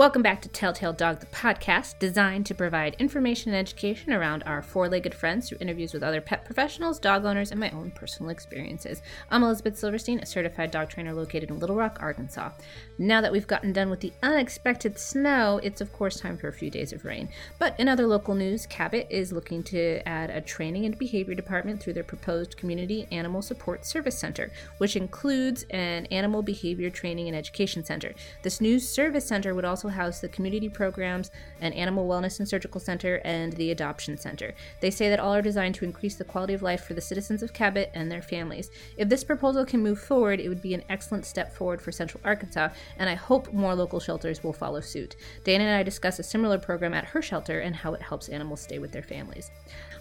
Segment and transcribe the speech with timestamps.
[0.00, 4.62] Welcome back to Telltale Dog, the podcast designed to provide information and education around our
[4.62, 8.30] four legged friends through interviews with other pet professionals, dog owners, and my own personal
[8.30, 9.02] experiences.
[9.30, 12.48] I'm Elizabeth Silverstein, a certified dog trainer located in Little Rock, Arkansas.
[12.96, 16.52] Now that we've gotten done with the unexpected snow, it's of course time for a
[16.54, 17.28] few days of rain.
[17.58, 21.78] But in other local news, Cabot is looking to add a training and behavior department
[21.78, 27.36] through their proposed Community Animal Support Service Center, which includes an animal behavior training and
[27.36, 28.14] education center.
[28.40, 31.30] This new service center would also house the community programs,
[31.60, 34.54] an animal wellness and surgical center, and the adoption center.
[34.80, 37.42] They say that all are designed to increase the quality of life for the citizens
[37.42, 38.70] of Cabot and their families.
[38.96, 42.20] If this proposal can move forward, it would be an excellent step forward for Central
[42.24, 45.16] Arkansas, and I hope more local shelters will follow suit.
[45.44, 48.60] Dana and I discuss a similar program at her shelter and how it helps animals
[48.60, 49.50] stay with their families.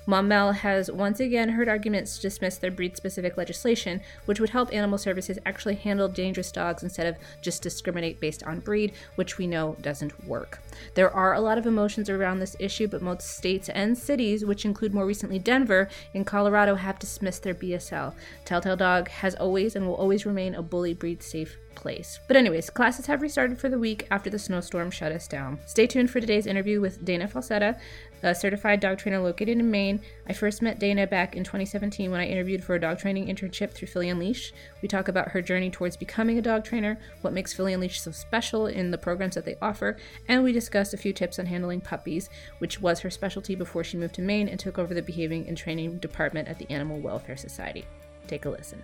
[0.08, 4.74] Maumelle has once again heard arguments to dismiss their breed specific legislation, which would help
[4.74, 9.48] animal services actually handle dangerous dogs instead of just discriminate based on breed, which we
[9.48, 10.60] know doesn't work.
[10.96, 14.66] There are a lot of emotions around this issue, but most states and cities, which
[14.66, 18.14] include more recently Denver in Colorado, have dismissed their BSL.
[18.46, 22.20] Telltale Dog has always and will always remain a bully breed safe place.
[22.28, 25.60] But, anyways, classes have restarted for the week after the snowstorm shut us down.
[25.66, 27.80] Stay tuned for today's interview with Dana Falsetta,
[28.22, 30.02] a certified dog trainer located in Maine.
[30.28, 33.72] I first met Dana back in 2017 when I interviewed for a dog training internship
[33.72, 34.54] through Philly Unleashed.
[34.82, 38.12] We talk about her journey towards becoming a dog trainer, what makes Philly Unleashed so
[38.12, 41.82] special in the programs that they offer, and we discussed a few tips on handling
[41.82, 45.48] puppies, which was her specialty before she moved to Maine and took over the behaving
[45.48, 47.86] and training department at the Animal Welfare Society.
[48.28, 48.84] Take a listen.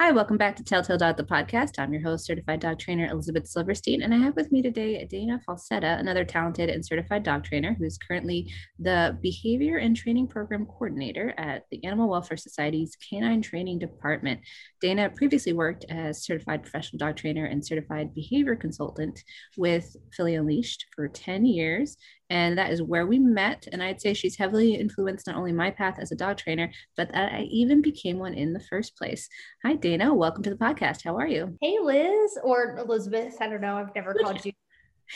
[0.00, 1.78] Hi, welcome back to Telltale Dog, the podcast.
[1.78, 5.40] I'm your host, certified dog trainer Elizabeth Silverstein, and I have with me today Dana
[5.48, 11.32] Falsetta, another talented and certified dog trainer who's currently the behavior and training program coordinator
[11.38, 14.40] at the Animal Welfare Society's Canine Training Department.
[14.80, 19.22] Dana previously worked as certified professional dog trainer and certified behavior consultant
[19.56, 21.96] with Philly Unleashed for 10 years
[22.30, 23.66] and that is where we met.
[23.72, 27.12] And I'd say she's heavily influenced not only my path as a dog trainer, but
[27.12, 29.28] that I even became one in the first place.
[29.64, 30.14] Hi, Dana.
[30.14, 31.04] Welcome to the podcast.
[31.04, 31.56] How are you?
[31.60, 33.36] Hey, Liz or Elizabeth.
[33.40, 33.76] I don't know.
[33.76, 34.52] I've never called you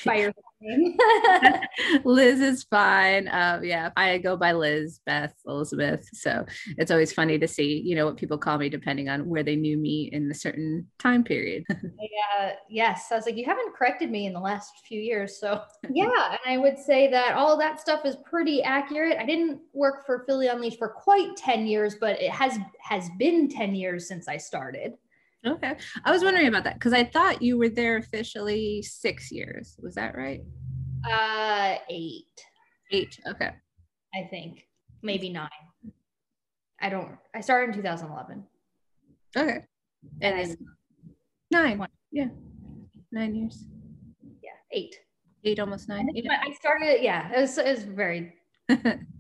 [0.05, 0.97] by your name.
[2.05, 3.29] Liz is fine.
[3.29, 6.09] Um, yeah, I go by Liz, Beth, Elizabeth.
[6.13, 6.45] So
[6.77, 9.57] it's always funny to see, you know, what people call me depending on where they
[9.57, 11.65] knew me in a certain time period.
[11.71, 13.09] yeah, yes.
[13.11, 15.39] I was like, you haven't corrected me in the last few years.
[15.39, 19.19] So yeah, and I would say that all that stuff is pretty accurate.
[19.19, 23.49] I didn't work for Philly Unleashed for quite 10 years, but it has has been
[23.49, 24.95] 10 years since I started.
[25.47, 25.77] Okay.
[26.05, 29.77] I was wondering about that because I thought you were there officially six years.
[29.83, 30.41] Was that right?
[31.09, 32.25] Uh, eight.
[32.91, 33.19] Eight.
[33.27, 33.51] Okay.
[34.15, 34.67] I think
[35.03, 35.49] maybe nine.
[36.81, 37.17] I don't.
[37.35, 38.45] I started in 2011.
[39.37, 39.65] Okay.
[40.21, 40.57] And then
[41.51, 41.87] nine.
[42.11, 42.29] Yeah.
[43.13, 43.65] Nine years.
[44.43, 44.51] Yeah.
[44.73, 44.97] Eight.
[45.45, 46.09] Eight, almost nine.
[46.31, 47.03] I, I started.
[47.03, 47.31] Yeah.
[47.33, 47.59] It was.
[47.59, 48.35] It was very.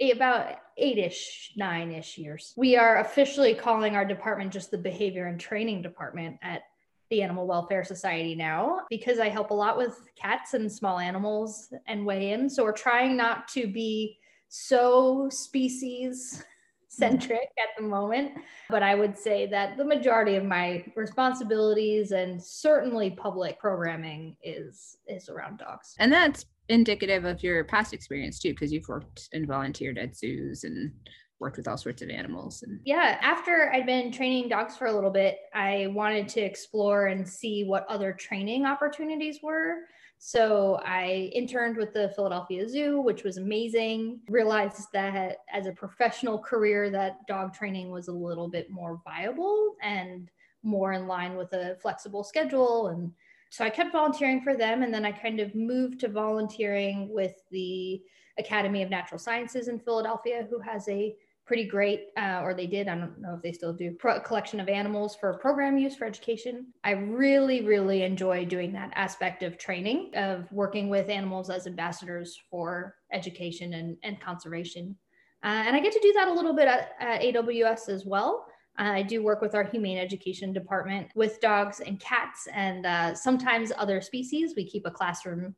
[0.00, 2.54] About eight-ish, nine-ish years.
[2.56, 6.62] We are officially calling our department just the behavior and training department at
[7.10, 11.72] the Animal Welfare Society now because I help a lot with cats and small animals
[11.86, 12.48] and weigh in.
[12.48, 14.18] So we're trying not to be
[14.48, 16.42] so species
[16.88, 18.32] centric at the moment.
[18.68, 24.98] But I would say that the majority of my responsibilities and certainly public programming is
[25.06, 25.94] is around dogs.
[25.98, 30.64] And that's indicative of your past experience too, because you've worked and volunteered at zoos
[30.64, 30.92] and
[31.40, 34.92] worked with all sorts of animals and yeah after i'd been training dogs for a
[34.92, 39.76] little bit i wanted to explore and see what other training opportunities were.
[40.18, 44.20] So i interned with the philadelphia zoo which was amazing.
[44.28, 49.76] Realized that as a professional career that dog training was a little bit more viable
[49.82, 50.30] and
[50.62, 53.12] more in line with a flexible schedule and
[53.50, 54.82] so I kept volunteering for them.
[54.82, 58.00] And then I kind of moved to volunteering with the
[58.38, 61.14] Academy of Natural Sciences in Philadelphia, who has a
[61.46, 64.60] pretty great, uh, or they did, I don't know if they still do, pro- collection
[64.60, 66.68] of animals for program use for education.
[66.84, 72.40] I really, really enjoy doing that aspect of training, of working with animals as ambassadors
[72.48, 74.96] for education and, and conservation.
[75.42, 78.46] Uh, and I get to do that a little bit at, at AWS as well.
[78.76, 83.72] I do work with our humane education department with dogs and cats and uh, sometimes
[83.76, 84.54] other species.
[84.56, 85.54] We keep a classroom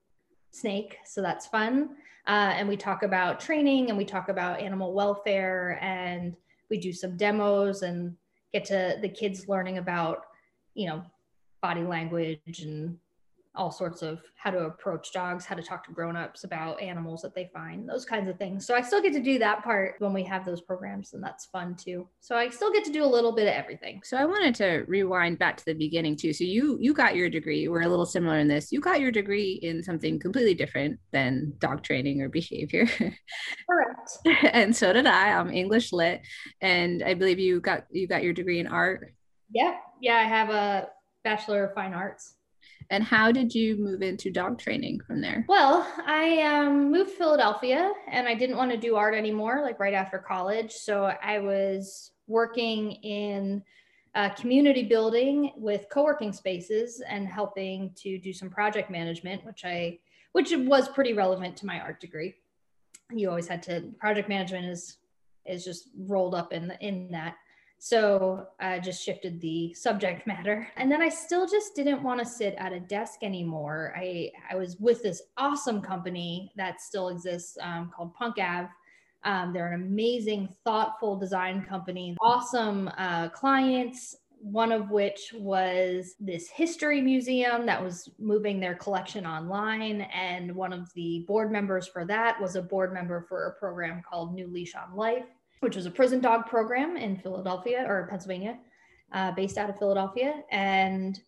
[0.51, 1.91] snake, so that's fun.
[2.27, 6.37] Uh, and we talk about training and we talk about animal welfare and
[6.71, 8.17] we do some demos and
[8.53, 10.27] get to the kids learning about,
[10.75, 11.03] you know,
[11.61, 12.97] body language and
[13.55, 17.35] all sorts of how to approach dogs, how to talk to grown-ups about animals that
[17.35, 18.67] they find, those kinds of things.
[18.67, 21.47] So I still get to do that part when we have those programs and that's
[21.47, 22.09] fun too.
[22.21, 24.01] So I still get to do a little bit of everything.
[24.05, 26.33] So I wanted to rewind back to the beginning too.
[26.33, 27.69] So you you got your degree.
[27.69, 28.73] We're a little similar in this.
[28.73, 32.87] You got your degree in something completely different than dog training or behavior.
[32.87, 34.19] Correct.
[34.53, 35.33] and so did I.
[35.33, 36.23] I'm English lit
[36.61, 39.13] and I believe you got you got your degree in art.
[39.51, 39.77] Yeah.
[40.01, 40.89] Yeah, I have a
[41.23, 42.35] bachelor of fine arts.
[42.93, 45.47] And how did you move into dog training from there?
[45.49, 49.81] Well, I um, moved to Philadelphia and I didn't want to do art anymore, like
[49.81, 50.73] right after college.
[50.73, 53.63] So I was working in
[54.15, 59.99] uh, community building with co-working spaces and helping to do some project management, which I,
[60.33, 62.35] which was pretty relevant to my art degree.
[63.11, 64.99] You always had to project management is
[65.47, 67.37] is just rolled up in the, in that.
[67.85, 70.69] So I just shifted the subject matter.
[70.77, 73.93] And then I still just didn't want to sit at a desk anymore.
[73.97, 78.69] I, I was with this awesome company that still exists um, called Punk Ave.
[79.25, 86.49] Um, they're an amazing, thoughtful design company, awesome uh, clients, one of which was this
[86.49, 90.03] history museum that was moving their collection online.
[90.03, 94.05] And one of the board members for that was a board member for a program
[94.09, 95.27] called New Leash on Life
[95.63, 98.59] which was a prison dog program in Philadelphia or Pennsylvania,
[99.13, 100.43] uh, based out of Philadelphia.
[100.51, 101.21] And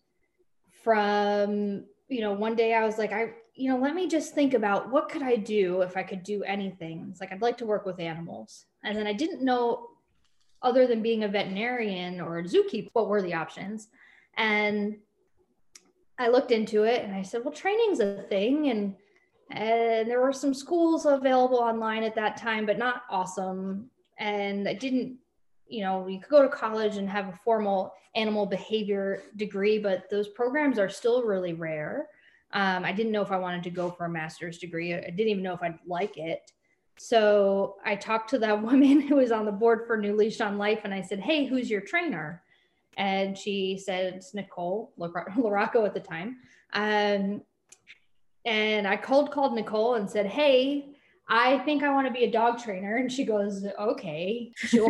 [0.83, 4.53] from, you know, one day I was like, I, you know, let me just think
[4.53, 7.07] about what could I do if I could do anything.
[7.09, 8.65] It's like, I'd like to work with animals.
[8.83, 9.87] And then I didn't know,
[10.61, 13.87] other than being a veterinarian or a zookeeper, what were the options.
[14.35, 14.97] And
[16.19, 18.67] I looked into it and I said, well, training's a thing.
[18.69, 18.95] And
[19.51, 24.73] and there were some schools available online at that time, but not awesome and I
[24.73, 25.17] didn't,
[25.67, 30.09] you know, you could go to college and have a formal animal behavior degree, but
[30.09, 32.07] those programs are still really rare.
[32.51, 34.93] Um, I didn't know if I wanted to go for a master's degree.
[34.93, 36.51] I didn't even know if I'd like it.
[36.97, 40.57] So I talked to that woman who was on the board for New Leash on
[40.57, 42.41] Life, and I said, "Hey, who's your trainer?"
[42.97, 46.37] And she said, "It's Nicole Larocco at the time."
[46.73, 47.41] Um,
[48.45, 50.94] and I cold called Nicole and said, "Hey,
[51.27, 52.97] I think I want to be a dog trainer.
[52.97, 54.89] And she goes, okay, sure.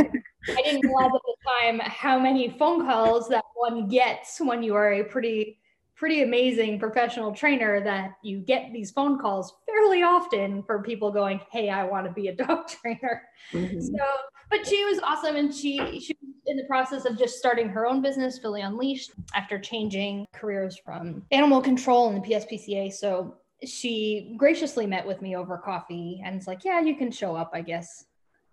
[0.49, 4.75] I didn't realize at the time how many phone calls that one gets when you
[4.75, 5.59] are a pretty,
[5.95, 11.39] pretty amazing professional trainer that you get these phone calls fairly often for people going,
[11.51, 13.21] Hey, I want to be a dog trainer.
[13.53, 13.79] Mm-hmm.
[13.79, 14.03] So,
[14.51, 15.37] but she was awesome.
[15.37, 19.11] And she, she was in the process of just starting her own business, Philly Unleashed,
[19.33, 22.91] after changing careers from animal control and the PSPCA.
[22.91, 27.35] So she graciously met with me over coffee and it's like, yeah, you can show
[27.35, 28.05] up, I guess.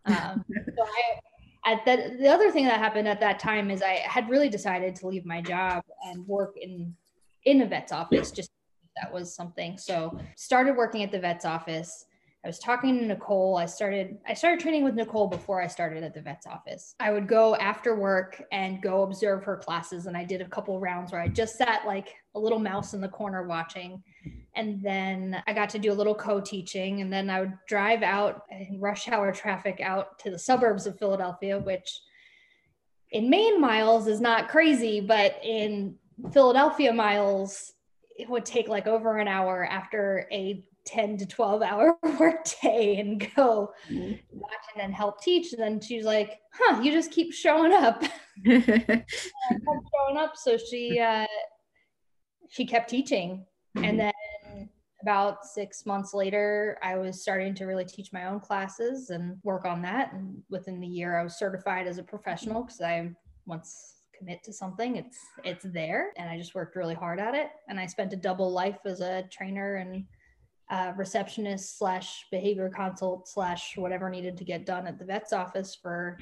[0.07, 0.45] Um,
[0.77, 4.29] so I, at that, the other thing that happened at that time is I had
[4.29, 6.95] really decided to leave my job and work in
[7.45, 8.31] in a vet's office.
[8.31, 8.51] Just
[9.01, 9.79] that was something.
[9.79, 12.07] So started working at the vet's office
[12.45, 13.57] I was talking to Nicole.
[13.57, 16.97] I started I started training with Nicole before I started at the vet's office.
[16.99, 20.81] I would go after work and go observe her classes and I did a couple
[20.81, 24.03] rounds where I just sat like a little mouse in the corner watching.
[24.55, 28.43] And then I got to do a little co-teaching and then I would drive out
[28.51, 32.01] in rush hour traffic out to the suburbs of Philadelphia which
[33.11, 35.97] in Maine miles is not crazy, but in
[36.33, 37.73] Philadelphia miles
[38.19, 42.99] it would take like over an hour after a 10 to 12 hour work day
[42.99, 44.13] and go mm-hmm.
[44.33, 45.53] watch and then help teach.
[45.53, 48.03] And then she's like, huh, you just keep showing up.
[48.45, 50.37] showing up.
[50.37, 51.27] So she uh,
[52.49, 53.47] she kept teaching.
[53.77, 53.85] Mm-hmm.
[53.85, 54.12] And then
[55.03, 59.65] about six months later, I was starting to really teach my own classes and work
[59.65, 60.13] on that.
[60.13, 63.11] And within the year, I was certified as a professional because I
[63.45, 66.13] once commit to something, it's it's there.
[66.17, 67.51] And I just worked really hard at it.
[67.69, 70.05] And I spent a double life as a trainer and
[70.71, 75.75] uh, receptionist slash behavior consult slash whatever needed to get done at the vet's office
[75.75, 76.19] for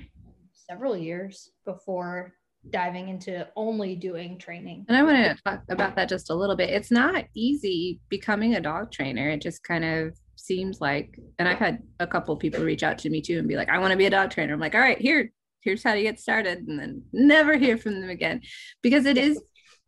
[0.52, 2.34] several years before
[2.68, 4.84] diving into only doing training.
[4.88, 6.70] And I want to talk about that just a little bit.
[6.70, 9.30] It's not easy becoming a dog trainer.
[9.30, 13.10] It just kind of seems like, and I've had a couple people reach out to
[13.10, 14.52] me too and be like, I want to be a dog trainer.
[14.52, 16.58] I'm like, all right, here, here's how to get started.
[16.68, 18.42] And then never hear from them again
[18.82, 19.42] because it is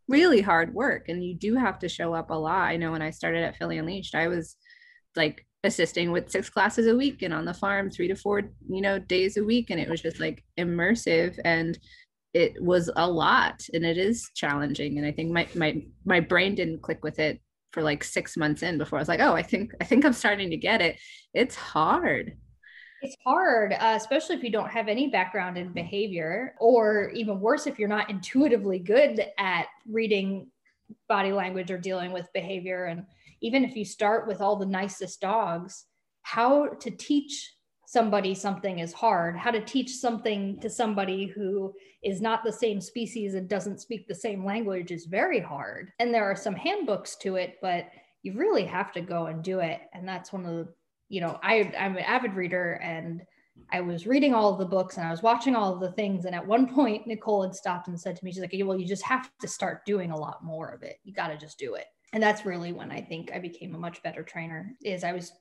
[0.09, 2.69] really hard work and you do have to show up a lot.
[2.69, 4.57] I know when I started at Philly Unleashed, I was
[5.14, 8.81] like assisting with six classes a week and on the farm three to four, you
[8.81, 9.71] know, days a week.
[9.71, 11.79] And it was just like immersive and
[12.34, 14.98] it was a lot and it is challenging.
[14.98, 17.40] And I think my my my brain didn't click with it
[17.72, 20.12] for like six months in before I was like, oh, I think I think I'm
[20.12, 20.98] starting to get it.
[21.34, 22.36] It's hard.
[23.02, 27.66] It's hard, uh, especially if you don't have any background in behavior, or even worse,
[27.66, 30.52] if you're not intuitively good at reading
[31.08, 32.84] body language or dealing with behavior.
[32.84, 33.04] And
[33.40, 35.86] even if you start with all the nicest dogs,
[36.22, 37.51] how to teach
[37.92, 39.37] somebody something is hard.
[39.37, 44.08] How to teach something to somebody who is not the same species and doesn't speak
[44.08, 45.92] the same language is very hard.
[45.99, 47.88] And there are some handbooks to it, but
[48.22, 49.82] you really have to go and do it.
[49.92, 50.72] And that's one of the,
[51.11, 53.20] you know, I, I'm an avid reader and
[53.70, 56.25] I was reading all of the books and I was watching all of the things.
[56.25, 58.87] And at one point, Nicole had stopped and said to me, she's like, well, you
[58.87, 60.96] just have to start doing a lot more of it.
[61.04, 61.84] You got to just do it.
[62.14, 65.32] And that's really when I think I became a much better trainer is I was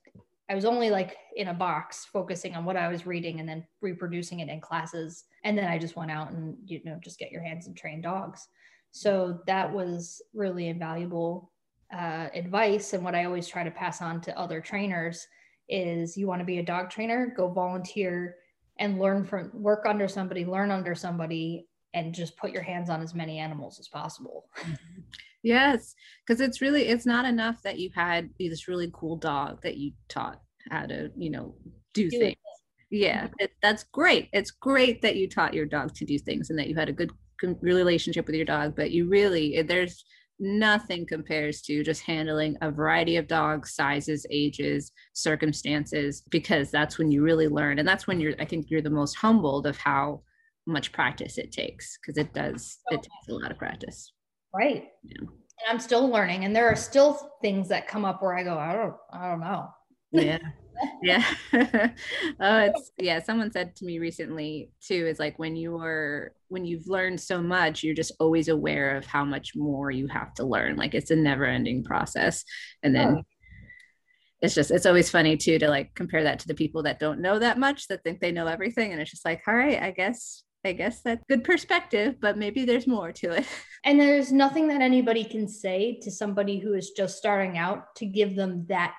[0.52, 3.66] I was only like in a box focusing on what I was reading and then
[3.80, 5.24] reproducing it in classes.
[5.46, 8.02] And then I just went out and, you know, just get your hands and train
[8.02, 8.50] dogs.
[8.92, 11.54] So that was really invaluable
[11.98, 12.92] uh, advice.
[12.92, 15.26] And what I always try to pass on to other trainers
[15.70, 18.36] is you want to be a dog trainer, go volunteer
[18.78, 23.02] and learn from work under somebody, learn under somebody, and just put your hands on
[23.02, 24.48] as many animals as possible.
[25.44, 25.96] Yes,
[26.26, 29.94] because it's really it's not enough that you had this really cool dog that you
[30.08, 31.56] taught how to you know
[31.94, 32.32] do, do things.
[32.32, 32.38] It.
[32.92, 33.34] Yeah, mm-hmm.
[33.40, 34.30] it, that's great.
[34.34, 36.94] It's great that you taught your dog to do things and that you had a
[36.94, 37.12] good
[37.62, 38.76] relationship with your dog.
[38.76, 40.04] But you really there's
[40.42, 47.12] nothing compares to just handling a variety of dogs sizes ages circumstances because that's when
[47.12, 50.20] you really learn and that's when you're i think you're the most humbled of how
[50.66, 54.14] much practice it takes because it does it takes a lot of practice
[54.54, 54.90] Right.
[55.04, 55.20] Yeah.
[55.20, 56.46] And I'm still learning.
[56.46, 59.40] And there are still things that come up where I go, I don't, I don't
[59.40, 59.68] know.
[60.12, 60.40] Yeah.
[61.04, 61.24] yeah.
[62.40, 63.22] oh, it's yeah.
[63.22, 67.42] Someone said to me recently too, is like when you are when you've learned so
[67.42, 70.76] much, you're just always aware of how much more you have to learn.
[70.76, 72.44] Like it's a never ending process.
[72.82, 73.24] And then oh
[74.42, 77.22] it's just it's always funny too to like compare that to the people that don't
[77.22, 79.92] know that much that think they know everything and it's just like all right i
[79.92, 83.46] guess I guess that's good perspective, but maybe there's more to it.
[83.84, 88.06] And there's nothing that anybody can say to somebody who is just starting out to
[88.06, 88.94] give them that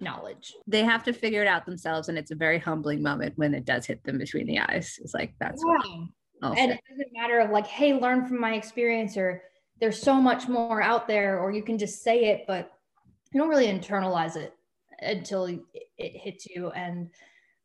[0.00, 0.54] knowledge.
[0.66, 2.08] They have to figure it out themselves.
[2.08, 4.98] And it's a very humbling moment when it does hit them between the eyes.
[5.02, 5.76] It's like, that's yeah.
[6.40, 6.58] what.
[6.58, 9.42] and it doesn't matter of like, hey, learn from my experience, or
[9.80, 12.72] there's so much more out there, or you can just say it, but
[13.32, 14.54] you don't really internalize it
[15.00, 15.62] until it
[15.98, 16.70] hits you.
[16.70, 17.10] And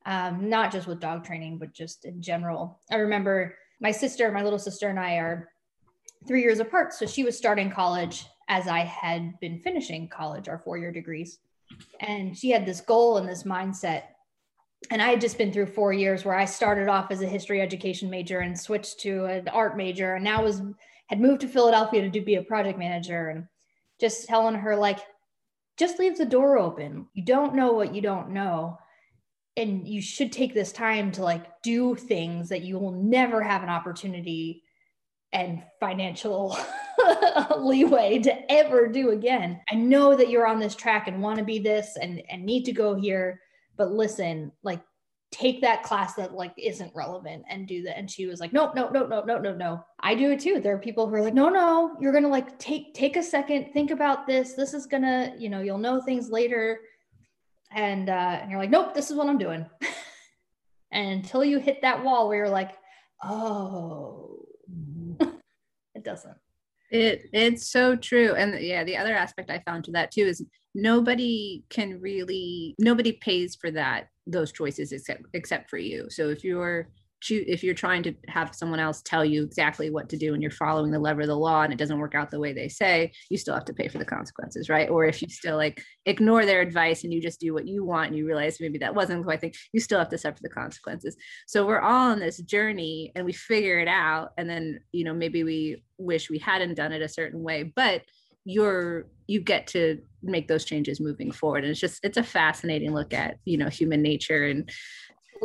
[0.05, 2.79] um, not just with dog training, but just in general.
[2.91, 5.49] I remember my sister, my little sister, and I are
[6.27, 6.93] three years apart.
[6.93, 11.39] So she was starting college as I had been finishing college, our four year degrees.
[11.99, 14.03] And she had this goal and this mindset.
[14.91, 17.59] And I had just been through four years where I started off as a history
[17.61, 20.61] education major and switched to an art major and now was
[21.07, 23.47] had moved to Philadelphia to do, be a project manager and
[23.99, 24.99] just telling her like
[25.77, 27.07] just leave the door open.
[27.13, 28.77] You don't know what you don't know
[29.57, 33.63] and you should take this time to like do things that you will never have
[33.63, 34.63] an opportunity
[35.31, 36.57] and financial
[37.57, 39.59] leeway to ever do again.
[39.71, 42.63] I know that you're on this track and want to be this and and need
[42.65, 43.41] to go here,
[43.77, 44.81] but listen, like
[45.31, 47.97] take that class that like isn't relevant and do that.
[47.97, 49.83] And she was like, nope, nope, nope, nope, nope, nope, no.
[49.99, 50.61] I do it too.
[50.61, 53.71] There are people who are like, no, no, you're gonna like take take a second,
[53.73, 54.53] think about this.
[54.53, 56.79] This is gonna, you know, you'll know things later
[57.71, 59.65] and uh, and you're like, nope, this is what I'm doing.
[60.91, 62.71] and until you hit that wall where you're like,
[63.23, 64.45] oh,
[65.95, 66.37] it doesn't.
[66.91, 68.33] It it's so true.
[68.35, 70.43] And yeah, the other aspect I found to that too is
[70.73, 76.07] nobody can really nobody pays for that those choices except except for you.
[76.09, 76.89] So if you're
[77.31, 80.51] if you're trying to have someone else tell you exactly what to do and you're
[80.51, 83.11] following the lever of the law and it doesn't work out the way they say
[83.29, 84.89] you still have to pay for the consequences right?
[84.89, 88.07] Or if you still like ignore their advice and you just do what you want
[88.07, 90.49] and you realize maybe that wasn't who i think you still have to suffer the
[90.49, 91.15] consequences.
[91.47, 95.13] So we're all on this journey and we figure it out and then you know
[95.13, 98.01] maybe we wish we hadn't done it a certain way but
[98.45, 101.63] you're you get to make those changes moving forward.
[101.63, 104.69] And it's just it's a fascinating look at you know human nature and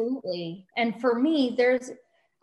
[0.00, 0.66] Absolutely.
[0.76, 1.90] And for me, there's,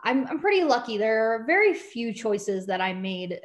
[0.02, 0.98] I'm, I'm pretty lucky.
[0.98, 3.40] There are very few choices that I made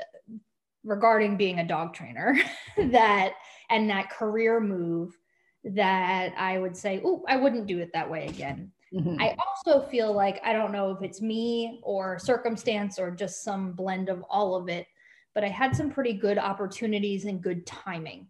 [0.83, 2.37] regarding being a dog trainer
[2.77, 3.33] that,
[3.69, 5.17] and that career move
[5.63, 8.71] that I would say, oh, I wouldn't do it that way again.
[8.93, 9.19] Mm-hmm.
[9.19, 13.71] I also feel like I don't know if it's me or circumstance or just some
[13.71, 14.85] blend of all of it,
[15.33, 18.27] but I had some pretty good opportunities and good timing.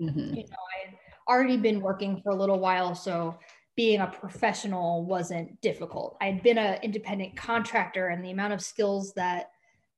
[0.00, 0.34] Mm-hmm.
[0.34, 3.38] You know, I had already been working for a little while, so
[3.76, 6.16] being a professional wasn't difficult.
[6.20, 9.50] I had been an independent contractor, and the amount of skills that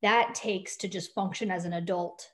[0.02, 2.28] that takes to just function as an adult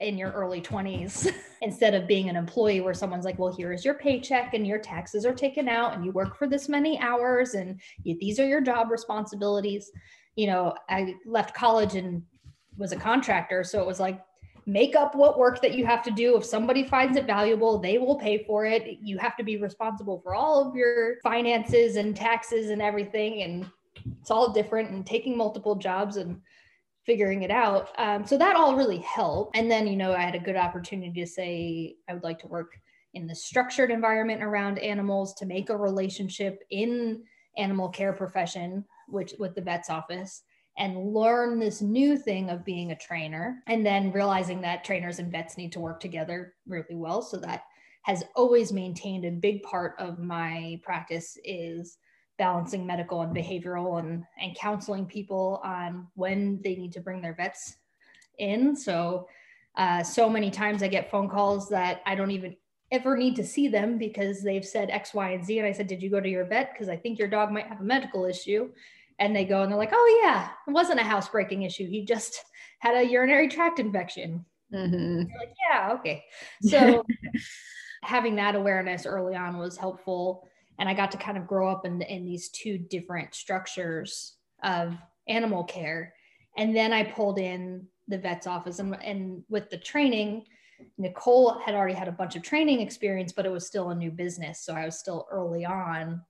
[0.00, 3.84] in your early 20s instead of being an employee where someone's like well here is
[3.84, 7.54] your paycheck and your taxes are taken out and you work for this many hours
[7.54, 9.90] and you, these are your job responsibilities
[10.34, 12.22] you know i left college and
[12.76, 14.20] was a contractor so it was like
[14.66, 16.36] make up what work that you have to do.
[16.36, 18.98] If somebody finds it valuable, they will pay for it.
[19.00, 23.42] You have to be responsible for all of your finances and taxes and everything.
[23.42, 23.70] And
[24.20, 26.40] it's all different and taking multiple jobs and
[27.04, 27.90] figuring it out.
[27.98, 29.56] Um, so that all really helped.
[29.56, 32.48] And then, you know, I had a good opportunity to say I would like to
[32.48, 32.72] work
[33.14, 37.22] in the structured environment around animals to make a relationship in
[37.56, 40.42] animal care profession, which with the vet's office
[40.78, 45.32] and learn this new thing of being a trainer and then realizing that trainers and
[45.32, 47.22] vets need to work together really well.
[47.22, 47.62] So that
[48.02, 51.98] has always maintained a big part of my practice is
[52.38, 57.34] balancing medical and behavioral and, and counseling people on when they need to bring their
[57.34, 57.76] vets
[58.38, 58.76] in.
[58.76, 59.26] So
[59.76, 62.56] uh, so many times i get phone calls that i don't even
[62.92, 65.58] ever need to see them because they've said x y and z.
[65.58, 66.72] And i said did you go to your vet?
[66.72, 68.70] Because i think your dog might have a medical issue
[69.18, 71.88] and they go and they're like, oh, yeah, it wasn't a housebreaking issue.
[71.88, 72.44] He just
[72.80, 74.44] had a urinary tract infection.
[74.72, 75.18] Mm-hmm.
[75.20, 76.24] Like, yeah, okay.
[76.62, 77.04] So
[78.02, 80.46] having that awareness early on was helpful.
[80.78, 84.94] And I got to kind of grow up in, in these two different structures of
[85.28, 86.12] animal care.
[86.58, 90.44] And then I pulled in the vet's office and, and with the training,
[90.98, 94.10] Nicole had already had a bunch of training experience, but it was still a new
[94.10, 94.60] business.
[94.60, 96.20] So I was still early on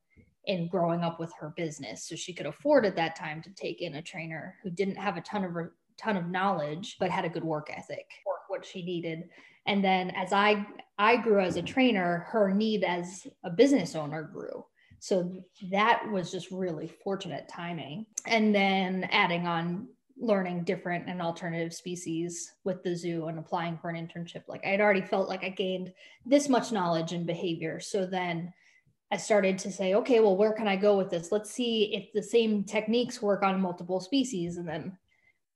[0.47, 2.05] in growing up with her business.
[2.09, 5.17] So she could afford at that time to take in a trainer who didn't have
[5.17, 5.53] a ton of
[5.99, 9.29] ton of knowledge but had a good work ethic for what she needed.
[9.67, 10.67] And then as I
[10.99, 14.65] I grew as a trainer, her need as a business owner grew.
[14.99, 15.33] So
[15.71, 18.07] that was just really fortunate timing.
[18.27, 19.89] And then adding on
[20.19, 24.71] learning different and alternative species with the zoo and applying for an internship like i
[24.71, 25.93] had already felt like i gained
[26.25, 28.51] this much knowledge and behavior so then
[29.13, 31.31] I started to say, okay, well, where can I go with this?
[31.31, 34.57] Let's see if the same techniques work on multiple species.
[34.57, 34.99] And then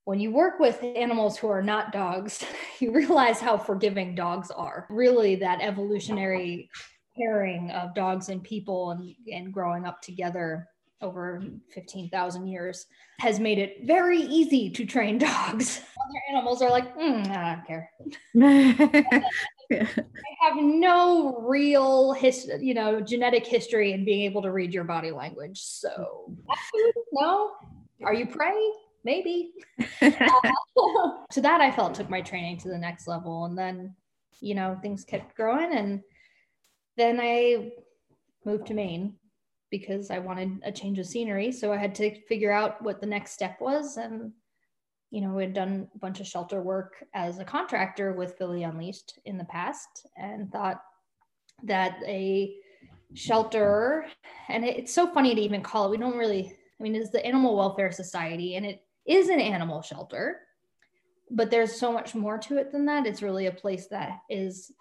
[0.04, 2.45] when you work with animals who are not dogs,
[2.78, 4.87] you realize how forgiving dogs are.
[4.88, 6.71] Really, that evolutionary
[7.16, 10.69] pairing of dogs and people and, and growing up together
[11.02, 11.42] over
[11.73, 12.87] 15,000 years
[13.21, 15.80] has made it very easy to train dogs.
[15.80, 17.90] Other animals are like, mm, I don't care.
[19.72, 20.04] I
[20.42, 25.11] have no real his, you know, genetic history in being able to read your body
[25.11, 25.61] language.
[25.61, 26.35] So,
[27.12, 27.52] no.
[28.02, 28.72] Are you prey?
[29.04, 29.52] Maybe.
[30.00, 33.94] so that I felt took my training to the next level, and then,
[34.40, 36.00] you know, things kept growing, and
[36.96, 37.72] then I
[38.44, 39.14] moved to Maine
[39.70, 41.52] because I wanted a change of scenery.
[41.52, 43.96] So I had to figure out what the next step was.
[43.96, 44.33] And,
[45.11, 48.62] you know, we had done a bunch of shelter work as a contractor with Philly
[48.62, 50.83] Unleashed in the past and thought
[51.64, 52.55] that a
[53.14, 54.07] shelter,
[54.49, 57.25] and it's so funny to even call it, we don't really, I mean, it's the
[57.27, 60.42] Animal Welfare Society and it is an animal shelter,
[61.31, 63.07] but there's so much more to it than that.
[63.07, 64.73] It's really a place that is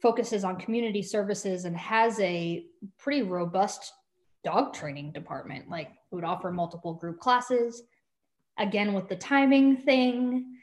[0.00, 2.66] focuses on community services and has a
[2.98, 3.92] pretty robust
[4.44, 5.68] dog training department.
[5.68, 7.82] Like would offer multiple group classes.
[8.58, 10.54] Again, with the timing thing,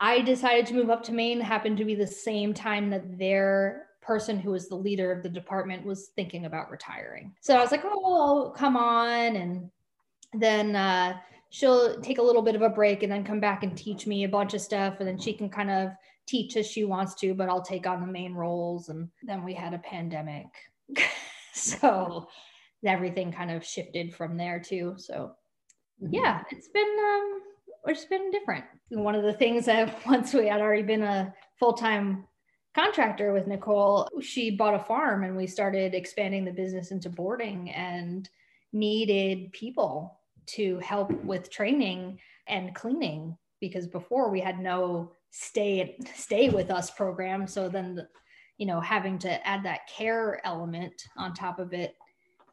[0.00, 3.86] I decided to move up to Maine, happened to be the same time that their
[4.00, 7.32] person who was the leader of the department was thinking about retiring.
[7.40, 9.36] So I was like, oh, come on.
[9.36, 9.70] And
[10.34, 11.18] then uh,
[11.50, 14.24] she'll take a little bit of a break and then come back and teach me
[14.24, 14.96] a bunch of stuff.
[14.98, 15.90] And then she can kind of
[16.26, 18.88] teach as she wants to, but I'll take on the main roles.
[18.88, 20.46] And then we had a pandemic.
[21.54, 22.26] so
[22.84, 24.94] everything kind of shifted from there too.
[24.98, 25.36] So.
[26.10, 27.40] Yeah, it's been um
[27.86, 28.64] it's been different.
[28.90, 32.26] One of the things that once we had already been a full-time
[32.74, 37.70] contractor with Nicole, she bought a farm and we started expanding the business into boarding
[37.70, 38.28] and
[38.72, 46.48] needed people to help with training and cleaning because before we had no stay stay
[46.48, 48.06] with us program so then the,
[48.58, 51.94] you know having to add that care element on top of it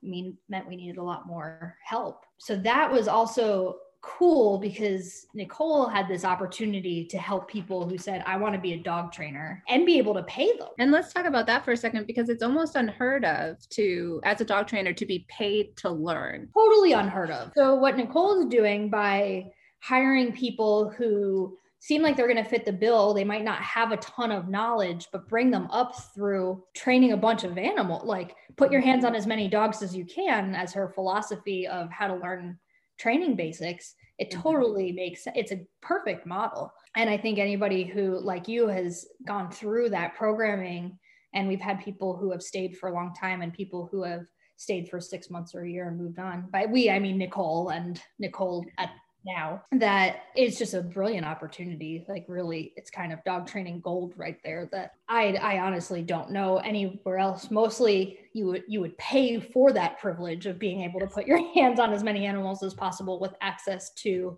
[0.01, 2.25] mean meant we needed a lot more help.
[2.39, 8.23] So that was also cool because Nicole had this opportunity to help people who said,
[8.25, 10.69] I want to be a dog trainer and be able to pay them.
[10.79, 14.39] And let's talk about that for a second because it's almost unheard of to, as
[14.39, 16.49] a dog trainer, to be paid to learn.
[16.53, 17.51] Totally unheard of.
[17.55, 22.65] So, what Nicole is doing by hiring people who seem like they're going to fit
[22.65, 23.13] the bill.
[23.13, 27.17] They might not have a ton of knowledge, but bring them up through training a
[27.17, 30.73] bunch of animal, like put your hands on as many dogs as you can as
[30.73, 32.59] her philosophy of how to learn
[32.99, 33.95] training basics.
[34.17, 34.41] It mm-hmm.
[34.41, 36.71] totally makes it's a perfect model.
[36.95, 40.99] And I think anybody who like you has gone through that programming
[41.33, 44.25] and we've had people who have stayed for a long time and people who have
[44.57, 46.49] stayed for six months or a year and moved on.
[46.51, 48.89] By we, I mean Nicole and Nicole at
[49.35, 52.05] now that it's just a brilliant opportunity.
[52.07, 56.31] Like really it's kind of dog training gold right there that i i honestly don't
[56.31, 57.51] know anywhere else.
[57.51, 61.41] Mostly you would you would pay for that privilege of being able to put your
[61.53, 64.37] hands on as many animals as possible with access to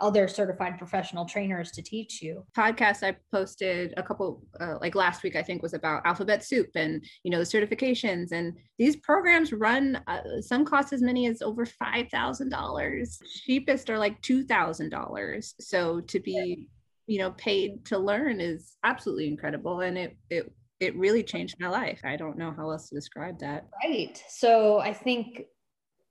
[0.00, 2.44] other certified professional trainers to teach you.
[2.56, 6.70] Podcast I posted a couple uh, like last week I think was about alphabet soup
[6.74, 11.42] and you know the certifications and these programs run uh, some cost as many as
[11.42, 13.18] over $5,000.
[13.44, 15.54] Cheapest are like $2,000.
[15.60, 16.68] So to be
[17.06, 21.68] you know paid to learn is absolutely incredible and it it it really changed my
[21.68, 22.00] life.
[22.04, 23.66] I don't know how else to describe that.
[23.84, 24.22] Right.
[24.28, 25.42] So I think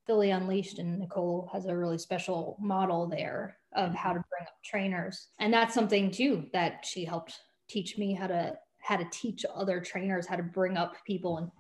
[0.05, 4.53] Philly Unleashed and Nicole has a really special model there of how to bring up
[4.65, 5.27] trainers.
[5.39, 9.81] And that's something too that she helped teach me how to how to teach other
[9.81, 11.51] trainers how to bring up people and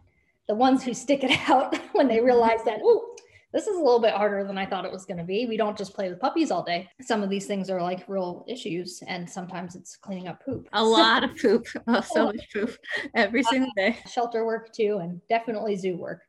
[0.47, 3.15] the ones who stick it out when they realize that, oh,
[3.53, 5.45] this is a little bit harder than I thought it was going to be.
[5.45, 6.89] We don't just play with puppies all day.
[7.01, 10.67] Some of these things are like real issues, and sometimes it's cleaning up poop.
[10.73, 11.65] A lot of poop.
[11.87, 12.77] Oh, so much poop
[13.15, 13.97] every single day.
[14.09, 16.23] Shelter work too, and definitely zoo work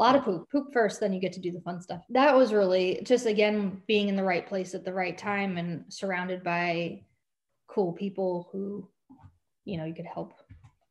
[0.00, 2.02] lot of poop poop first then you get to do the fun stuff.
[2.08, 5.84] That was really just again being in the right place at the right time and
[5.88, 7.02] surrounded by
[7.68, 8.88] cool people who
[9.64, 10.32] you know you could help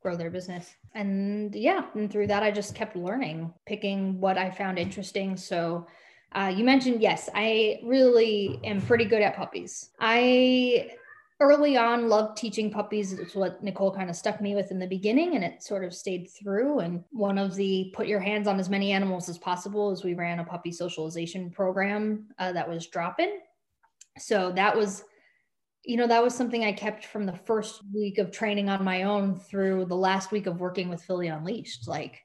[0.00, 0.74] grow their business.
[0.94, 5.36] And yeah and through that i just kept learning picking what i found interesting.
[5.36, 5.86] So
[6.32, 9.90] uh, you mentioned yes i really am pretty good at puppies.
[9.98, 10.92] I
[11.40, 14.86] early on loved teaching puppies it's what nicole kind of stuck me with in the
[14.86, 18.60] beginning and it sort of stayed through and one of the put your hands on
[18.60, 22.86] as many animals as possible is we ran a puppy socialization program uh, that was
[22.86, 23.40] drop-in.
[24.18, 25.04] So that was
[25.82, 29.04] you know that was something i kept from the first week of training on my
[29.04, 31.88] own through the last week of working with philly unleashed.
[31.88, 32.22] Like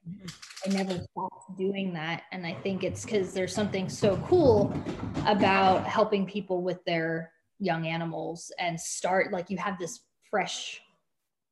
[0.66, 4.74] i never stopped doing that and i think it's because there's something so cool
[5.26, 10.82] about helping people with their young animals and start like you have this fresh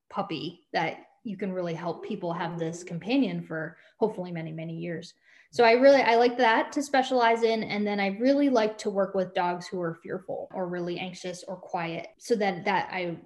[0.09, 5.13] puppy that you can really help people have this companion for hopefully many many years.
[5.51, 7.63] So i really i like that to specialize in.
[7.63, 11.43] And then i really like to work with dogs who are fearful or really anxious
[11.47, 12.07] or quiet.
[12.17, 13.17] So that that i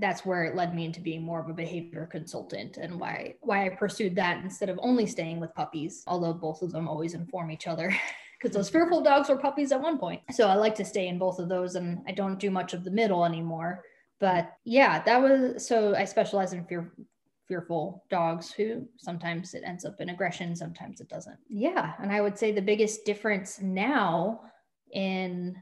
[0.00, 3.66] that's where it led me into being more of a behavior consultant and why why
[3.66, 7.50] i pursued that instead of only staying with puppies although both of them always inform
[7.50, 7.94] each other
[8.46, 10.22] because those fearful dogs were puppies at one point.
[10.30, 12.84] So I like to stay in both of those and I don't do much of
[12.84, 13.82] the middle anymore.
[14.20, 16.92] But yeah, that was so I specialize in fear
[17.48, 21.38] fearful dogs who sometimes it ends up in aggression, sometimes it doesn't.
[21.48, 21.94] Yeah.
[22.00, 24.40] And I would say the biggest difference now
[24.92, 25.56] in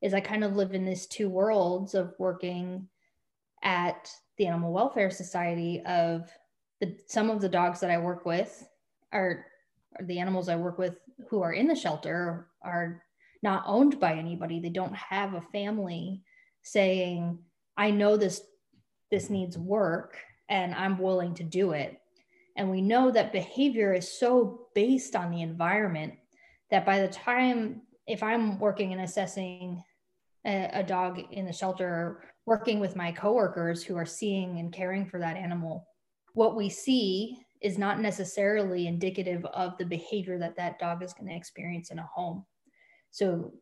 [0.00, 2.88] is I kind of live in these two worlds of working
[3.62, 6.28] at the Animal Welfare Society of
[6.80, 8.68] the some of the dogs that I work with
[9.12, 9.46] are
[10.04, 10.96] the animals I work with
[11.28, 13.02] who are in the shelter are
[13.42, 14.60] not owned by anybody.
[14.60, 16.22] They don't have a family
[16.62, 17.38] saying,
[17.76, 18.42] I know this
[19.10, 21.98] this needs work and I'm willing to do it.
[22.56, 26.14] And we know that behavior is so based on the environment
[26.70, 29.82] that by the time if I'm working and assessing
[30.46, 35.06] a, a dog in the shelter, working with my coworkers who are seeing and caring
[35.06, 35.86] for that animal,
[36.34, 41.28] what we see is not necessarily indicative of the behavior that that dog is going
[41.28, 42.44] to experience in a home.
[43.10, 43.52] So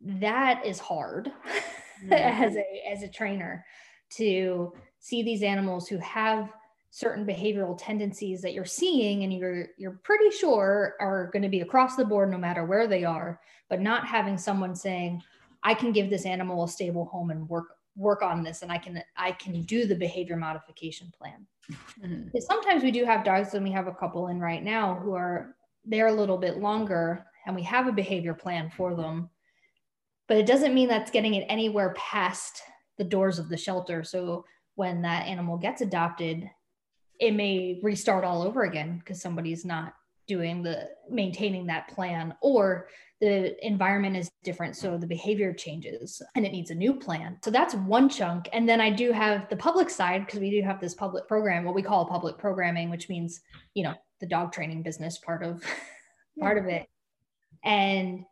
[0.00, 1.32] that is hard
[2.04, 2.12] mm-hmm.
[2.12, 3.64] as a as a trainer
[4.10, 6.52] to see these animals who have
[6.90, 11.60] certain behavioral tendencies that you're seeing and you're you're pretty sure are going to be
[11.60, 15.20] across the board no matter where they are but not having someone saying
[15.62, 18.78] i can give this animal a stable home and work work on this and i
[18.78, 21.46] can i can do the behavior modification plan.
[22.00, 22.38] Mm-hmm.
[22.38, 25.56] sometimes we do have dogs and we have a couple in right now who are
[25.84, 29.30] they're a little bit longer and we have a behavior plan for them
[30.28, 32.62] but it doesn't mean that's getting it anywhere past
[32.98, 34.02] the doors of the shelter.
[34.02, 36.50] So when that animal gets adopted
[37.18, 39.94] it may restart all over again because somebody's not
[40.26, 42.88] doing the maintaining that plan or
[43.20, 47.38] the environment is different so the behavior changes and it needs a new plan.
[47.42, 48.48] So that's one chunk.
[48.52, 51.64] And then i do have the public side because we do have this public program
[51.64, 53.40] what we call public programming which means
[53.74, 55.62] you know the dog training business part of
[56.40, 56.86] part of it.
[57.64, 58.24] And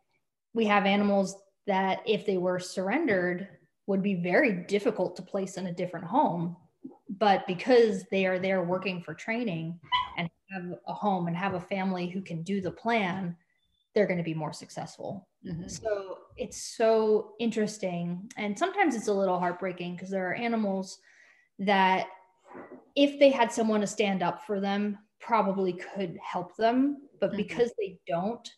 [0.53, 1.35] we have animals
[1.67, 3.47] that if they were surrendered
[3.87, 6.55] would be very difficult to place in a different home.
[7.09, 9.79] But because they are there working for training
[10.17, 13.35] and have a home and have a family who can do the plan
[13.95, 15.67] they're going to be more successful mm-hmm.
[15.67, 20.99] so it's so interesting and sometimes it's a little heartbreaking because there are animals
[21.57, 22.07] that
[22.95, 27.37] if they had someone to stand up for them probably could help them but mm-hmm.
[27.37, 28.49] because they don't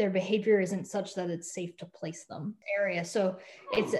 [0.00, 3.04] their behavior isn't such that it's safe to place them area.
[3.04, 3.36] So
[3.74, 3.94] it's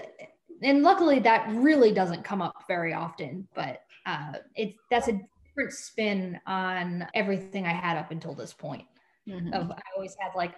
[0.62, 5.72] and luckily that really doesn't come up very often, but uh, it's that's a different
[5.74, 8.84] spin on everything I had up until this point.
[9.28, 9.52] Mm-hmm.
[9.52, 10.54] Of I always had like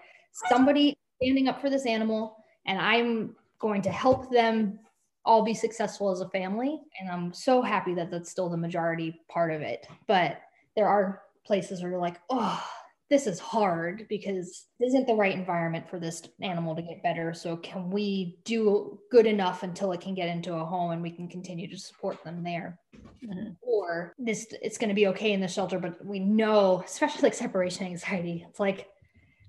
[0.48, 4.78] somebody standing up for this animal, and I'm going to help them
[5.24, 6.80] all be successful as a family.
[7.00, 9.86] And I'm so happy that that's still the majority part of it.
[10.08, 10.40] But
[10.74, 12.64] there are places where you're like, oh,
[13.12, 17.34] this is hard because this isn't the right environment for this animal to get better.
[17.34, 21.10] So can we do good enough until it can get into a home and we
[21.10, 22.78] can continue to support them there?
[23.22, 23.50] Mm-hmm.
[23.60, 27.34] Or this it's going to be okay in the shelter, but we know, especially like
[27.34, 28.88] separation anxiety, it's like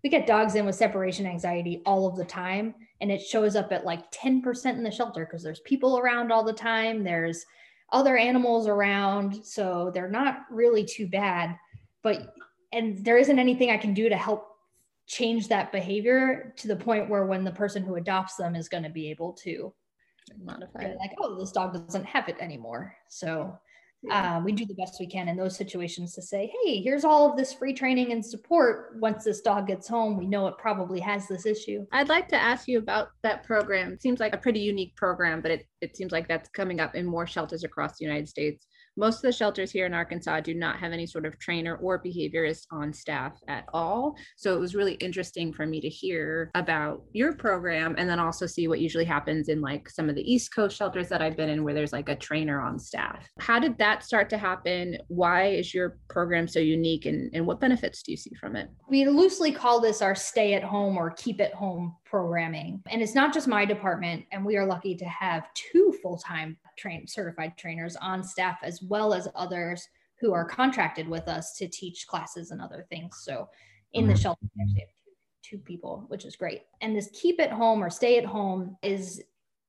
[0.04, 3.72] we get dogs in with separation anxiety all of the time and it shows up
[3.72, 7.46] at like 10% in the shelter because there's people around all the time there's
[7.94, 11.56] other animals around so they're not really too bad
[12.02, 12.34] but
[12.74, 14.48] and there isn't anything i can do to help
[15.06, 18.84] change that behavior to the point where when the person who adopts them is going
[18.84, 19.74] to be able to
[20.42, 23.58] modify it like oh this dog doesn't have it anymore so
[24.12, 27.30] uh, we do the best we can in those situations to say, hey, here's all
[27.30, 28.98] of this free training and support.
[29.00, 31.86] Once this dog gets home, we know it probably has this issue.
[31.92, 33.94] I'd like to ask you about that program.
[33.94, 36.96] It seems like a pretty unique program, but it, it seems like that's coming up
[36.96, 38.68] in more shelters across the United States.
[38.96, 42.02] Most of the shelters here in Arkansas do not have any sort of trainer or
[42.02, 44.16] behaviorist on staff at all.
[44.36, 48.46] So it was really interesting for me to hear about your program and then also
[48.46, 51.50] see what usually happens in like some of the East Coast shelters that I've been
[51.50, 53.28] in where there's like a trainer on staff.
[53.40, 54.98] How did that start to happen?
[55.08, 58.70] Why is your program so unique and, and what benefits do you see from it?
[58.90, 62.80] We loosely call this our stay at home or keep at home programming.
[62.92, 66.56] And it's not just my department, and we are lucky to have two full time
[66.78, 69.88] trained certified trainers on staff as well as others
[70.22, 73.22] who are contracted with us to teach classes and other things.
[73.24, 73.50] So
[73.94, 74.22] in the mm-hmm.
[74.22, 74.90] shelter, we actually have
[75.42, 76.62] two, two people, which is great.
[76.82, 79.20] And this keep at home or stay at home is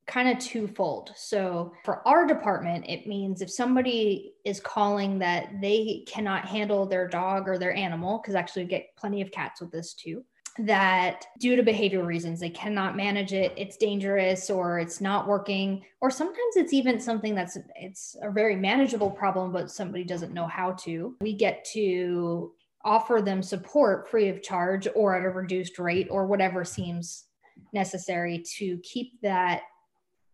[0.06, 1.12] kind of twofold.
[1.16, 7.08] So for our department, it means if somebody is calling that they cannot handle their
[7.08, 10.22] dog or their animal, because actually we get plenty of cats with this too,
[10.58, 15.84] that due to behavioral reasons they cannot manage it it's dangerous or it's not working
[16.00, 20.46] or sometimes it's even something that's it's a very manageable problem but somebody doesn't know
[20.46, 21.16] how to.
[21.20, 22.52] We get to
[22.84, 27.24] offer them support free of charge or at a reduced rate or whatever seems
[27.72, 29.62] necessary to keep that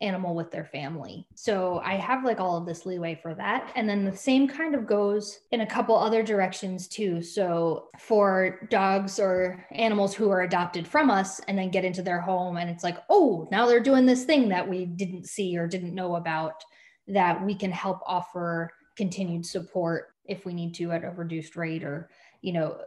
[0.00, 1.26] animal with their family.
[1.34, 3.70] So I have like all of this leeway for that.
[3.76, 7.22] And then the same kind of goes in a couple other directions too.
[7.22, 12.20] So for dogs or animals who are adopted from us and then get into their
[12.20, 15.66] home and it's like, oh, now they're doing this thing that we didn't see or
[15.66, 16.64] didn't know about
[17.08, 21.82] that we can help offer continued support if we need to at a reduced rate
[21.82, 22.08] or
[22.42, 22.78] you know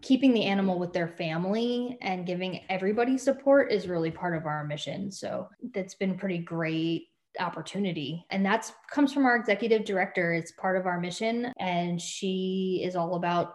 [0.00, 4.64] keeping the animal with their family and giving everybody support is really part of our
[4.64, 5.10] mission.
[5.10, 7.08] So that's been pretty great
[7.40, 8.24] opportunity.
[8.30, 10.32] And that's comes from our executive director.
[10.32, 11.52] It's part of our mission.
[11.58, 13.54] And she is all about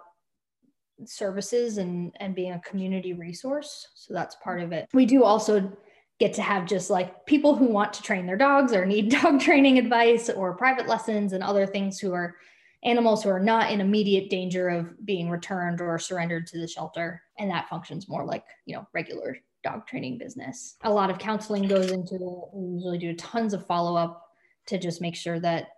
[1.06, 3.88] services and and being a community resource.
[3.96, 4.88] So that's part of it.
[4.94, 5.72] We do also
[6.20, 9.40] get to have just like people who want to train their dogs or need dog
[9.40, 12.36] training advice or private lessons and other things who are
[12.84, 17.22] animals who are not in immediate danger of being returned or surrendered to the shelter.
[17.38, 20.78] And that functions more like, you know, regular dog training business.
[20.84, 22.22] A lot of counseling goes into it.
[22.54, 24.26] We usually do tons of follow up
[24.68, 25.70] to just make sure that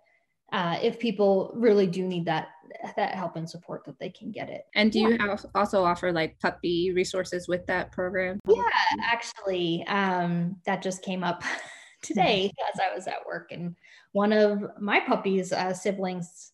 [0.52, 2.48] uh, if people really do need that
[2.96, 4.66] that help and support that they can get it.
[4.74, 5.08] And do yeah.
[5.08, 8.38] you have also offer like puppy resources with that program?
[8.48, 8.62] Yeah,
[9.02, 11.42] actually, um, that just came up
[12.02, 13.76] today as I was at work, and
[14.12, 16.51] one of my puppy's uh, siblings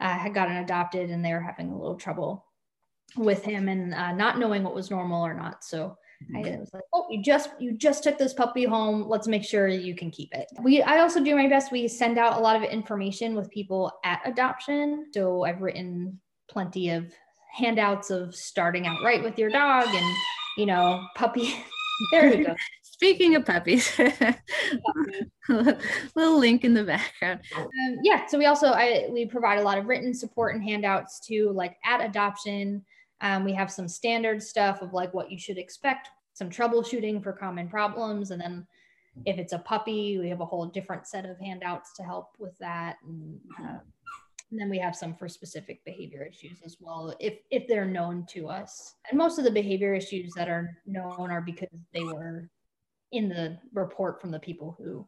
[0.00, 2.44] uh, had gotten adopted and they were having a little trouble
[3.16, 5.64] with him and uh, not knowing what was normal or not.
[5.64, 5.96] So
[6.34, 9.06] I was like, "Oh, you just you just took this puppy home.
[9.06, 11.70] Let's make sure you can keep it." We I also do my best.
[11.70, 15.06] We send out a lot of information with people at adoption.
[15.12, 17.12] So I've written plenty of
[17.54, 20.14] handouts of starting out right with your dog and
[20.56, 21.64] you know puppy.
[22.12, 22.54] there we go.
[22.96, 23.92] Speaking of puppies,
[25.48, 27.40] little link in the background.
[27.54, 31.20] Um, yeah, so we also I we provide a lot of written support and handouts
[31.20, 32.82] too, like at adoption.
[33.20, 37.34] Um, we have some standard stuff of like what you should expect, some troubleshooting for
[37.34, 38.66] common problems, and then
[39.26, 42.56] if it's a puppy, we have a whole different set of handouts to help with
[42.58, 42.96] that.
[43.06, 43.78] And, uh,
[44.50, 48.24] and then we have some for specific behavior issues as well, if if they're known
[48.30, 48.94] to us.
[49.10, 52.48] And most of the behavior issues that are known are because they were
[53.12, 55.06] in the report from the people who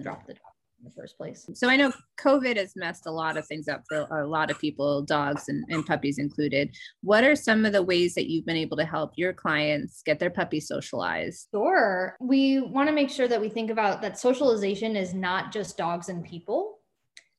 [0.00, 0.42] dropped the dog.
[0.78, 1.48] in the first place.
[1.54, 4.58] So I know COVID has messed a lot of things up for a lot of
[4.58, 6.74] people, dogs and, and puppies included.
[7.02, 10.18] What are some of the ways that you've been able to help your clients get
[10.18, 11.48] their puppies socialized?
[11.52, 12.16] Sure.
[12.20, 16.08] We want to make sure that we think about that socialization is not just dogs
[16.08, 16.80] and people.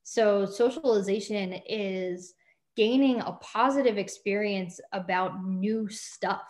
[0.02, 2.34] So socialization is
[2.76, 6.42] gaining a positive experience about new stuff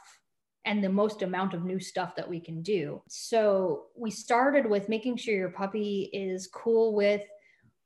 [0.64, 3.03] and the most amount of new stuff that we can do.
[3.09, 7.22] So we started with making sure your puppy is cool with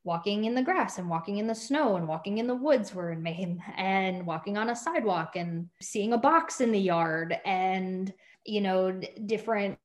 [0.04, 3.10] walking in the grass and walking in the snow and walking in the woods we're
[3.10, 8.14] in Maine and walking on a sidewalk and seeing a box in the yard and
[8.46, 9.78] you know different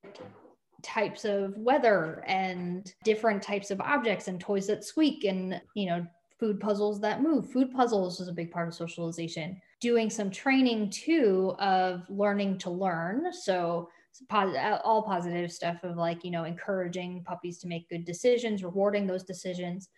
[0.82, 6.06] types of weather and different types of objects and toys that squeak and you know
[6.38, 10.88] food puzzles that move food puzzles is a big part of socialization doing some training
[10.88, 13.30] too of learning to learn.
[13.30, 13.90] So
[14.30, 19.06] uh, all positive stuff of like, you know, encouraging puppies to make good decisions, rewarding
[19.06, 19.90] those decisions.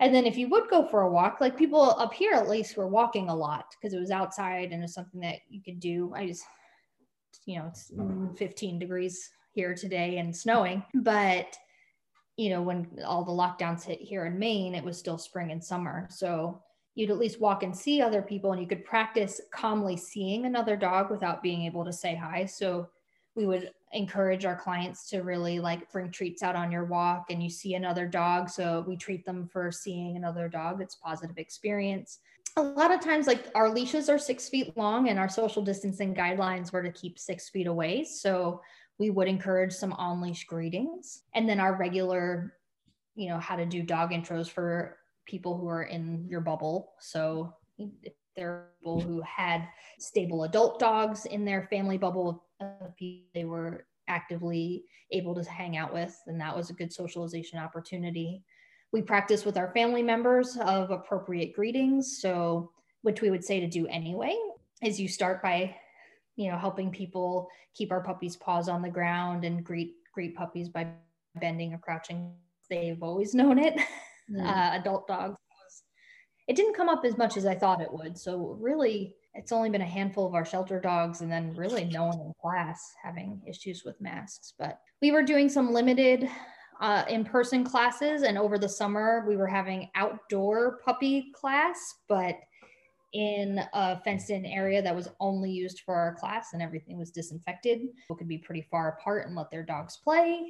[0.00, 2.76] And then if you would go for a walk, like people up here at least
[2.76, 6.12] were walking a lot because it was outside and it's something that you could do.
[6.14, 6.44] I just,
[7.46, 7.90] you know, it's
[8.36, 11.56] 15 degrees here today and snowing, but
[12.36, 15.64] you know, when all the lockdowns hit here in Maine, it was still spring and
[15.64, 16.06] summer.
[16.10, 16.60] So
[16.96, 20.76] you'd at least walk and see other people and you could practice calmly seeing another
[20.76, 22.46] dog without being able to say hi.
[22.46, 22.88] So
[23.36, 27.42] we would encourage our clients to really like bring treats out on your walk and
[27.42, 30.80] you see another dog so we treat them for seeing another dog.
[30.80, 32.18] It's positive experience.
[32.56, 36.14] A lot of times like our leashes are six feet long and our social distancing
[36.14, 38.04] guidelines were to keep six feet away.
[38.04, 38.62] So
[38.98, 41.24] we would encourage some on leash greetings.
[41.34, 42.54] And then our regular
[43.14, 46.92] you know how to do dog intros for people who are in your bubble.
[47.00, 49.66] So if there are people who had
[49.98, 52.44] stable adult dogs in their family bubble,
[53.34, 58.42] they were actively able to hang out with, and that was a good socialization opportunity.
[58.92, 62.18] We practice with our family members of appropriate greetings.
[62.20, 62.70] So,
[63.02, 64.34] which we would say to do anyway,
[64.82, 65.76] is you start by,
[66.36, 70.68] you know, helping people keep our puppies' paws on the ground and greet greet puppies
[70.68, 70.88] by
[71.40, 72.32] bending or crouching.
[72.70, 73.78] They've always known it.
[74.30, 74.40] mm.
[74.40, 75.36] uh, adult dogs.
[76.48, 78.16] It didn't come up as much as I thought it would.
[78.16, 82.06] So really, it's only been a handful of our shelter dogs, and then really no
[82.06, 84.54] one in class having issues with masks.
[84.58, 86.28] But we were doing some limited
[86.80, 92.36] uh, in-person classes, and over the summer we were having outdoor puppy class, but
[93.12, 97.80] in a fenced-in area that was only used for our class, and everything was disinfected.
[98.02, 100.44] People could be pretty far apart and let their dogs play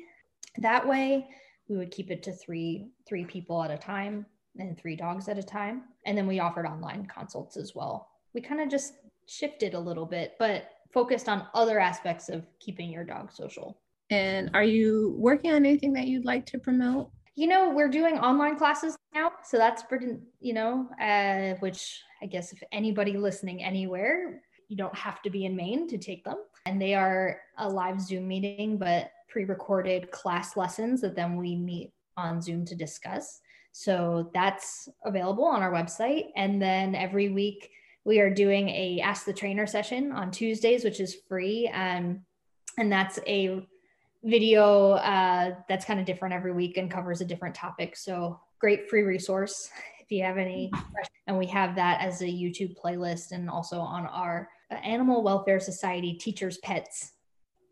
[0.58, 1.26] that way
[1.68, 4.26] we would keep it to three three people at a time
[4.58, 5.82] and three dogs at a time.
[6.06, 8.08] And then we offered online consults as well.
[8.34, 8.94] We kind of just
[9.26, 13.78] shifted a little bit but focused on other aspects of keeping your dog social.
[14.10, 17.10] And are you working on anything that you'd like to promote?
[17.34, 22.26] You know we're doing online classes now so that's pretty you know uh, which i
[22.26, 26.38] guess if anybody listening anywhere you don't have to be in maine to take them.
[26.64, 31.92] And they are a live zoom meeting but pre-recorded class lessons that then we meet
[32.16, 33.42] on Zoom to discuss.
[33.72, 36.28] So that's available on our website.
[36.36, 37.70] And then every week
[38.06, 41.68] we are doing a Ask the Trainer session on Tuesdays, which is free.
[41.68, 42.22] Um,
[42.78, 43.68] and that's a
[44.24, 47.94] video uh, that's kind of different every week and covers a different topic.
[47.94, 49.68] So great free resource
[50.00, 50.72] if you have any.
[51.26, 56.14] And we have that as a YouTube playlist and also on our Animal Welfare Society
[56.14, 57.12] Teachers Pets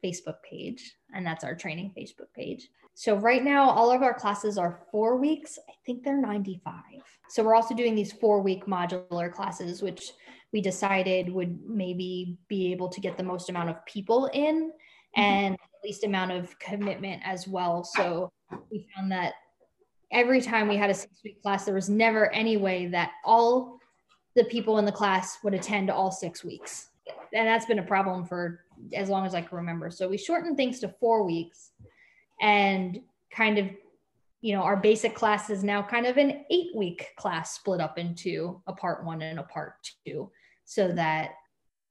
[0.04, 2.68] Facebook page, and that's our training Facebook page.
[2.94, 5.58] So right now, all of our classes are four weeks.
[5.68, 6.74] I think they're 95.
[7.28, 10.12] So we're also doing these four week modular classes, which
[10.52, 15.20] we decided would maybe be able to get the most amount of people in mm-hmm.
[15.20, 17.84] and least amount of commitment as well.
[17.84, 18.32] So
[18.70, 19.34] we found that
[20.10, 23.78] every time we had a six week class, there was never any way that all
[24.34, 26.88] the people in the class would attend all six weeks.
[27.34, 28.60] And that's been a problem for
[28.94, 29.90] as long as I can remember.
[29.90, 31.72] So we shortened things to four weeks
[32.40, 33.00] and
[33.32, 33.66] kind of,
[34.40, 37.98] you know, our basic class is now kind of an eight week class split up
[37.98, 39.74] into a part one and a part
[40.06, 40.30] two
[40.64, 41.32] so that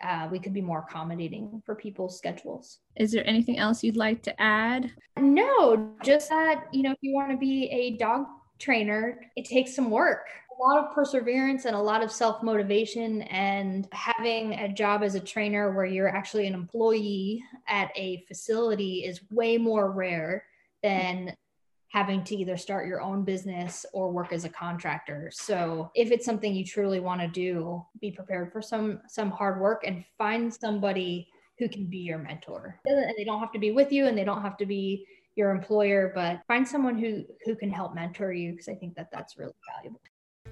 [0.04, 2.80] uh, we could be more accommodating for people's schedules.
[2.98, 4.92] Is there anything else you'd like to add?
[5.18, 8.26] No, just that, you know, if you want to be a dog
[8.60, 10.28] trainer, it takes some work
[10.60, 15.16] a lot of perseverance and a lot of self motivation and having a job as
[15.16, 20.46] a trainer where you're actually an employee at a facility is way more rare
[20.82, 21.36] than
[21.90, 25.30] having to either start your own business or work as a contractor.
[25.32, 29.62] So if it's something you truly want to do, be prepared for some some hard
[29.62, 31.30] work and find somebody
[31.60, 32.80] who can be your mentor.
[32.86, 35.52] And they don't have to be with you and they don't have to be your
[35.52, 39.38] employer, but find someone who who can help mentor you because I think that that's
[39.38, 40.02] really valuable.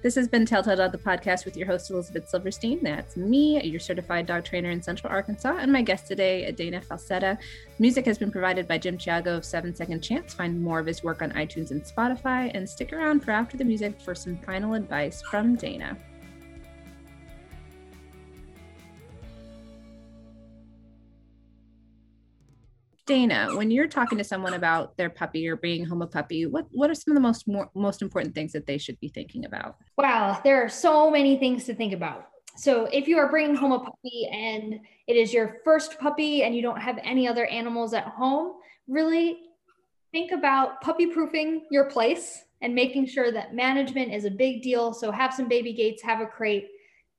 [0.00, 2.82] This has been Telltale Dog, the podcast with your host, Elizabeth Silverstein.
[2.82, 7.38] That's me, your certified dog trainer in Central Arkansas, and my guest today, Dana Falsetta.
[7.78, 10.34] Music has been provided by Jim Chiago of Seven Second Chance.
[10.34, 13.64] Find more of his work on iTunes and Spotify, and stick around for after the
[13.64, 15.96] music for some final advice from Dana.
[23.04, 26.66] Dana, when you're talking to someone about their puppy or bringing home a puppy, what
[26.70, 29.44] what are some of the most more, most important things that they should be thinking
[29.44, 29.76] about?
[29.98, 32.28] Wow, there are so many things to think about.
[32.56, 34.78] So if you are bringing home a puppy and
[35.08, 38.54] it is your first puppy and you don't have any other animals at home,
[38.86, 39.38] really
[40.12, 44.92] think about puppy proofing your place and making sure that management is a big deal.
[44.92, 46.68] So have some baby gates, have a crate,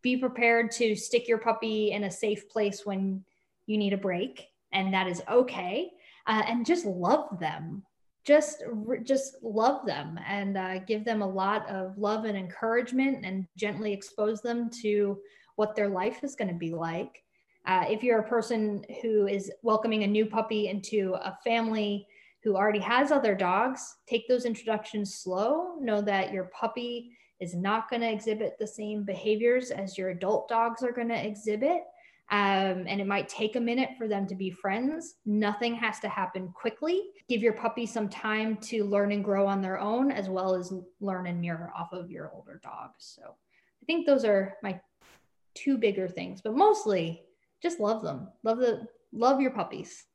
[0.01, 3.25] be prepared to stick your puppy in a safe place when
[3.65, 5.91] you need a break and that is okay.
[6.27, 7.83] Uh, and just love them.
[8.25, 8.63] Just,
[9.03, 13.91] just love them and uh, give them a lot of love and encouragement, and gently
[13.91, 15.17] expose them to
[15.57, 17.23] what their life is going to be like.
[17.65, 22.07] Uh, if you're a person who is welcoming a new puppy into a family
[22.43, 25.75] who already has other dogs, take those introductions slow.
[25.79, 30.47] Know that your puppy is not going to exhibit the same behaviors as your adult
[30.49, 31.83] dogs are going to exhibit
[32.31, 35.15] um, and it might take a minute for them to be friends.
[35.25, 37.09] Nothing has to happen quickly.
[37.27, 40.73] Give your puppy some time to learn and grow on their own, as well as
[40.99, 43.15] learn and mirror off of your older dogs.
[43.15, 44.79] So I think those are my
[45.53, 47.23] two bigger things, but mostly
[47.61, 48.29] just love them.
[48.43, 50.05] Love the love your puppies.